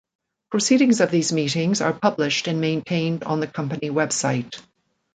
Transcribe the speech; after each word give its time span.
Proceedings 0.49 0.99
of 0.99 1.11
these 1.11 1.31
meetings 1.31 1.79
are 1.79 1.93
published 1.93 2.47
and 2.47 2.59
maintained 2.59 3.23
on 3.23 3.39
the 3.39 3.45
Company 3.45 3.91
web 3.91 4.11
site. 4.11 4.59